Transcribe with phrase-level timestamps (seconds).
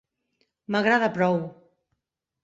[0.75, 1.37] M'agrada prou!